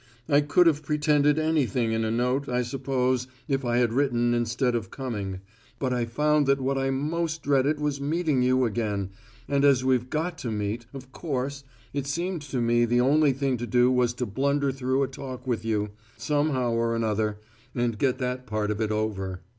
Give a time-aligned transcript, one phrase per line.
[0.27, 4.73] I could have pretended anything in a note, I suppose, if I had written instead
[4.73, 5.41] of coming.
[5.77, 9.11] But I found that what I most dreaded was meeting you again,
[9.47, 13.57] and as we've got to meet, of course, it seemed to me the only thing
[13.57, 17.37] to do was to blunder through a talk with you, somehow or another,
[17.75, 19.41] and get that part of it over.